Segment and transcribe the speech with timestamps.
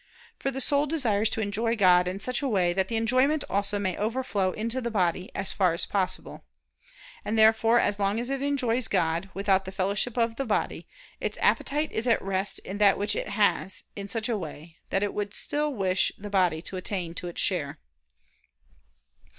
[0.39, 3.77] For the soul desires to enjoy God in such a way that the enjoyment also
[3.77, 6.43] may overflow into the body, as far as possible.
[7.23, 10.87] And therefore, as long as it enjoys God, without the fellowship of the body,
[11.19, 15.03] its appetite is at rest in that which it has, in such a way, that
[15.03, 17.77] it would still wish the body to attain to its share.